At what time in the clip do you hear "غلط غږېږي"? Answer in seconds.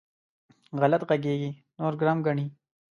0.81-1.51